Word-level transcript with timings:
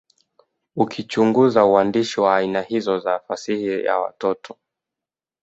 ukichunguza 0.75 1.65
uandishi 1.65 2.19
wa 2.21 2.35
aina 2.35 2.61
hizo 2.61 2.99
za 2.99 3.19
fasihi 3.19 3.83
ya 3.83 3.99
watoto 3.99 4.57